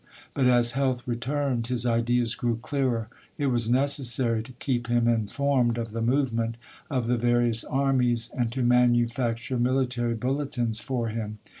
[0.33, 3.07] But as health returned, his ideas grew clearer.
[3.37, 6.55] It was necessary to keep him informed of the movement
[6.89, 11.37] of the various armies, and to manufacture military bulletins for him.